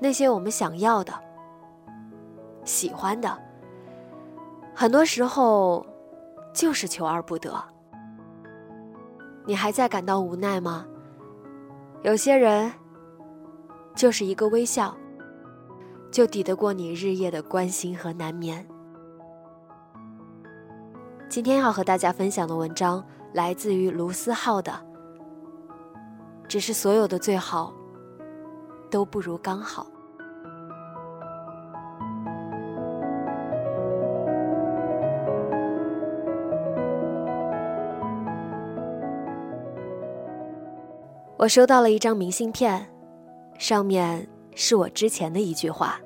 [0.00, 1.12] 那些我们想要的、
[2.64, 3.36] 喜欢的，
[4.74, 5.84] 很多时候
[6.52, 7.52] 就是求而不得。
[9.44, 10.86] 你还在感到无奈吗？
[12.02, 12.70] 有些人
[13.96, 14.96] 就是一个微笑，
[16.12, 18.64] 就抵得过你日夜的关心和难眠。
[21.28, 24.72] 今天要和大家分享的文章来自于卢思浩的，
[26.46, 27.72] 只是所有的最好。
[28.90, 29.86] 都不如刚好。
[41.36, 42.84] 我收到了一张明信片，
[43.58, 46.00] 上面是我之前的一句话：“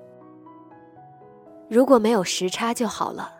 [1.70, 3.32] 如果没有时差就好了。”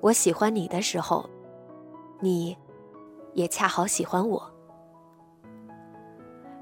[0.00, 1.28] 我喜欢你的时候，
[2.20, 2.56] 你
[3.34, 4.42] 也恰好喜欢我。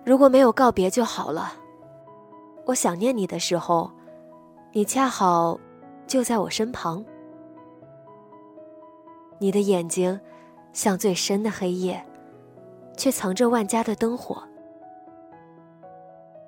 [0.05, 1.53] 如果没有告别就好了。
[2.69, 3.91] 我想念你的时候，
[4.73, 5.59] 你恰好
[6.07, 7.03] 就在我身旁。
[9.39, 10.21] 你的眼睛
[10.75, 12.05] 像最深的黑夜，
[12.95, 14.43] 却藏着万家的灯火。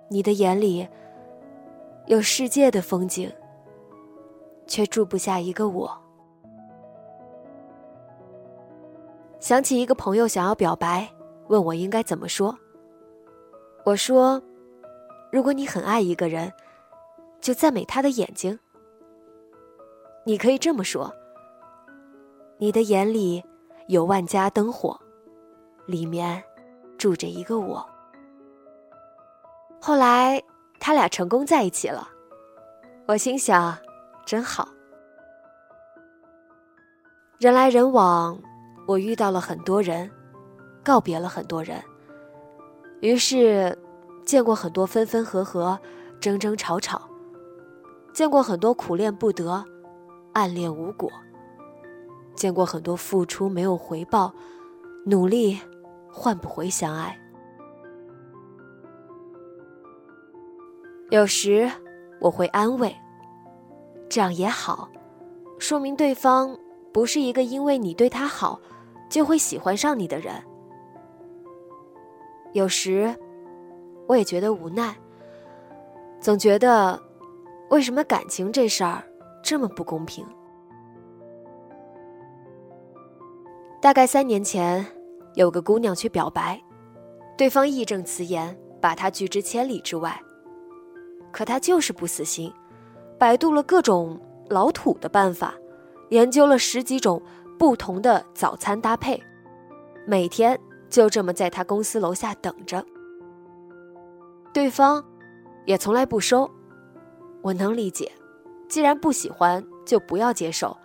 [0.08, 0.86] 你的眼里
[2.04, 3.32] 有世界的风景，
[4.66, 5.90] 却住不下一个我。
[9.38, 11.08] 想起一个朋友想要表白，
[11.48, 12.54] 问我应该怎么说。
[13.86, 14.42] 我说
[15.30, 16.52] ：“如果你很爱一个人，
[17.40, 18.58] 就赞美他的眼睛。
[20.24, 21.14] 你可以这么说：
[22.58, 23.42] 你的眼里
[23.86, 24.98] 有万家灯火，
[25.86, 26.42] 里面
[26.98, 27.88] 住着一个我。”
[29.80, 30.42] 后来
[30.78, 32.08] 他俩成功在一起了，
[33.06, 33.78] 我心想：
[34.26, 34.68] 真好。
[37.38, 38.38] 人来人往，
[38.86, 40.10] 我遇到了很多人，
[40.84, 41.82] 告别了很多人。
[43.00, 43.76] 于是，
[44.24, 45.78] 见过很多分分合合、
[46.20, 46.98] 争争吵吵；
[48.12, 49.64] 见过很多苦恋不得、
[50.32, 51.08] 暗恋无果；
[52.34, 54.32] 见过很多付出没有回报、
[55.06, 55.58] 努力
[56.08, 57.18] 换不回相爱。
[61.10, 61.68] 有时
[62.20, 62.94] 我会安慰
[64.08, 64.88] ：“这样也好，
[65.58, 66.56] 说明对方
[66.92, 68.60] 不是一个因为你对他好
[69.08, 70.34] 就会喜欢上你的人。”
[72.54, 73.16] 有时，
[74.10, 74.92] 我也觉得无奈。
[76.20, 77.00] 总觉得，
[77.68, 79.04] 为什么感情这事儿
[79.40, 80.26] 这么不公平？
[83.80, 84.84] 大概三年前，
[85.34, 86.60] 有个姑娘去表白，
[87.38, 90.20] 对方义正辞严，把她拒之千里之外。
[91.30, 92.52] 可她就是不死心，
[93.16, 95.54] 百度了各种老土的办法，
[96.08, 97.22] 研究了十几种
[97.56, 99.22] 不同的早餐搭配，
[100.04, 100.58] 每天。
[100.90, 102.84] 就这么在他公司楼下等着，
[104.52, 105.04] 对方
[105.66, 106.50] 也从来不收。
[107.42, 108.10] 我能理解，
[108.68, 110.76] 既然不喜欢，就不要接受，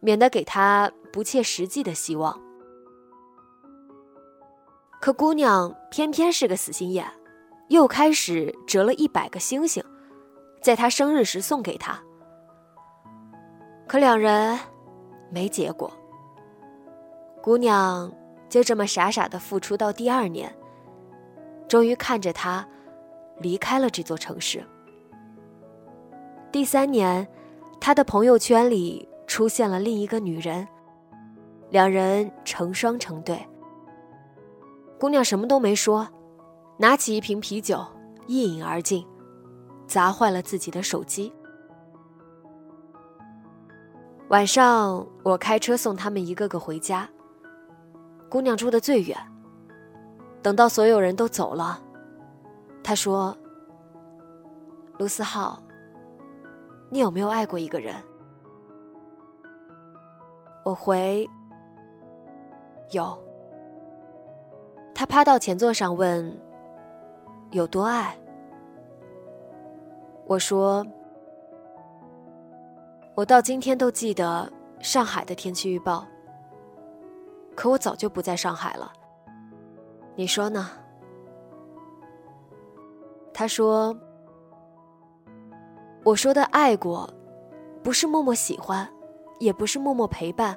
[0.00, 2.40] 免得给他不切实际的希望。
[5.00, 7.06] 可姑娘偏偏是个死心眼，
[7.68, 9.82] 又开始折了一百个星星，
[10.62, 12.00] 在他生日时送给他。
[13.86, 14.58] 可两人
[15.30, 15.92] 没结果，
[17.42, 18.12] 姑娘。
[18.48, 20.54] 就这么傻傻的付出到第二年，
[21.66, 22.68] 终于看着他
[23.40, 24.64] 离开了这座城市。
[26.50, 27.26] 第三年，
[27.80, 30.66] 他的朋友圈里出现了另一个女人，
[31.70, 33.40] 两人成双成对。
[35.00, 36.06] 姑娘什么都没说，
[36.78, 37.84] 拿起一瓶啤酒
[38.26, 39.06] 一饮而尽，
[39.86, 41.32] 砸坏了自己的手机。
[44.28, 47.08] 晚上，我开车送他们一个个回家。
[48.30, 49.16] 姑娘住的最远。
[50.42, 51.80] 等到所有人都走了，
[52.84, 53.36] 他说
[54.98, 55.62] ：“卢思浩，
[56.90, 57.94] 你有没有爱过一个人？”
[60.64, 61.28] 我回
[62.90, 63.16] ：“有。”
[64.94, 66.36] 他趴到前座上问
[67.52, 68.16] ：“有多爱？”
[70.26, 70.84] 我说
[73.14, 74.50] ：“我到今天都记得
[74.80, 76.06] 上海的天气预报。
[77.54, 78.92] 可我早就不在上海了。
[80.16, 80.68] 你说呢？”
[83.34, 83.96] 他说
[86.04, 87.08] ：“我说的爱过，
[87.82, 88.88] 不是默默喜欢，
[89.38, 90.56] 也不是默默陪伴，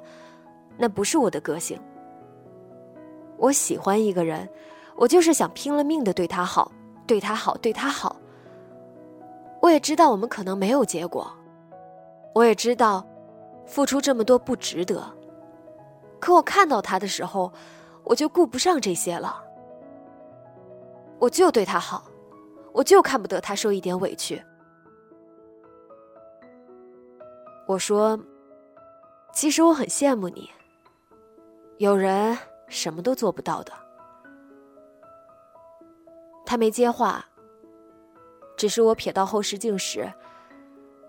[0.76, 1.80] 那不是我的个性。
[3.38, 4.48] 我喜欢一个人，
[4.96, 6.70] 我就是想拼了命的对他好，
[7.06, 8.16] 对他好，对他好。”
[9.62, 11.26] 我也知道我们可能没有结果，
[12.34, 13.04] 我也知道
[13.64, 15.02] 付出这么多不值得。
[16.20, 17.52] 可我看到他的时候，
[18.04, 19.42] 我就顾不上这些了。
[21.18, 22.04] 我就对他好，
[22.76, 24.44] 我就看不得他受一点委屈。
[27.66, 28.20] 我说，
[29.32, 30.50] 其实我很羡慕你。
[31.78, 32.36] 有人
[32.68, 33.72] 什么都做不到的。
[36.44, 37.24] 他没接话。
[38.58, 40.10] 只是我瞥到后视镜时，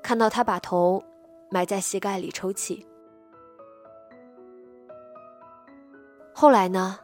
[0.01, 1.03] 看到他把头
[1.49, 2.85] 埋在膝盖里抽泣。
[6.33, 6.97] 后来呢？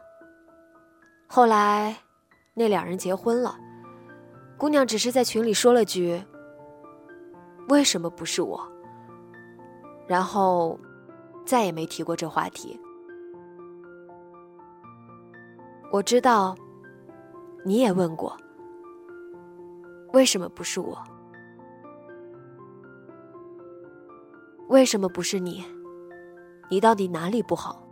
[1.26, 1.96] 后来，
[2.54, 3.56] 那两人结婚了。
[4.56, 6.22] 姑娘只是在群里说了句
[7.68, 8.60] ：“为什么不是我？”
[10.06, 10.78] 然后，
[11.44, 12.78] 再也没提过这话题。
[15.90, 16.54] 我知道，
[17.64, 18.36] 你也问过。
[20.12, 20.96] 为什么不是我？
[24.68, 25.64] 为什么不是你？
[26.70, 27.86] 你到底哪里不好？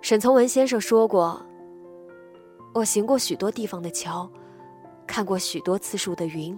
[0.00, 1.40] 沈从文先生说过
[2.78, 4.30] ：“我行过许多地方的桥，
[5.04, 6.56] 看过许多次数的云，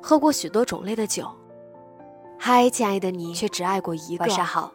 [0.00, 1.28] 喝过许多种类的酒。
[2.38, 4.24] 嗨，亲爱的你，却只爱过一个。
[4.24, 4.72] 晚上好，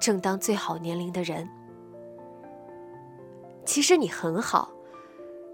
[0.00, 1.48] 正当最好年龄的人。
[3.64, 4.70] 其实你很好。”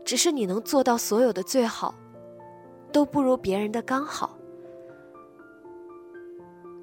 [0.06, 1.94] 只是你能做到所有的最好，
[2.90, 4.38] 都不如别人的刚好。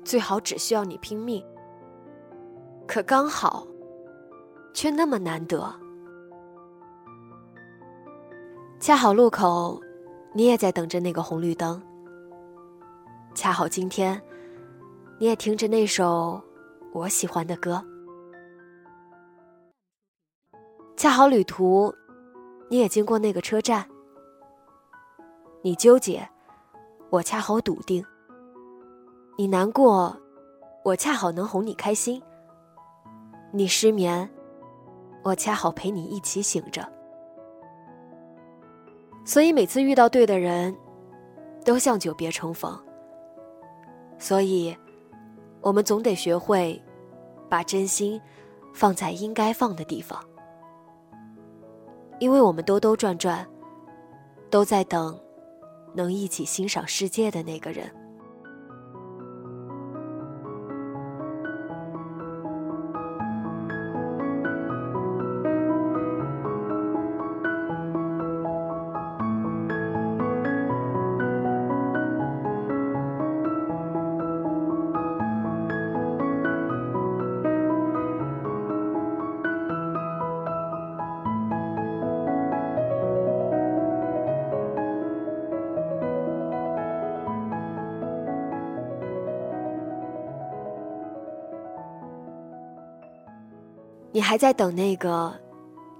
[0.04, 1.44] 最好只需要你拼命，
[2.86, 3.66] 可刚好
[4.76, 5.74] 却那么难得。
[8.80, 9.82] 恰好路口，
[10.34, 11.82] 你也在等着那个红绿灯。
[13.34, 14.22] 恰好今天，
[15.18, 16.42] 你也听着那首
[16.94, 17.84] 我喜欢的歌。
[20.96, 21.94] 恰好旅途。
[22.68, 23.88] 你也经过那个车站，
[25.62, 26.28] 你纠结，
[27.12, 28.04] 我恰好笃定；
[29.38, 30.18] 你难过，
[30.84, 32.20] 我恰好能哄你开心；
[33.52, 34.28] 你失眠，
[35.22, 36.92] 我恰好陪你一起醒着。
[39.26, 40.74] 所以每次遇到对的人，
[41.66, 42.80] 都像久别重逢。
[44.20, 44.78] 所以，
[45.62, 46.80] 我们总得学会，
[47.50, 48.22] 把真心
[48.72, 50.24] 放在应该放的地方。
[52.20, 53.46] 因为我们兜兜转转，
[54.50, 55.20] 都在等
[55.94, 57.92] 能一起欣赏世界的那个人。
[94.16, 95.38] 你还在等那个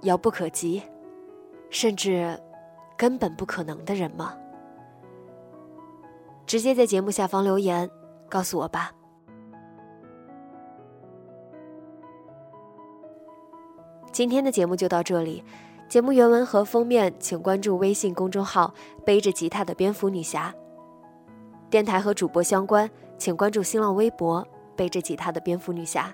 [0.04, 0.82] 遥不可及，
[1.68, 2.40] 甚至
[2.96, 4.32] 根本不可能的人吗？
[6.46, 7.90] 直接在节目下方留言
[8.30, 8.90] 告诉我吧。
[14.10, 15.44] 今天的节目就到这里，
[15.86, 18.72] 节目原文和封面请关注微信公众号
[19.04, 20.54] “背着吉他的蝙蝠女侠”。
[21.68, 24.42] 电台和主播相关，请关注新浪微博
[24.74, 26.10] “背着吉他的蝙蝠女侠”。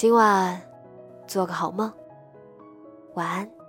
[0.00, 0.58] 今晚，
[1.26, 1.92] 做个好梦。
[3.16, 3.59] 晚安。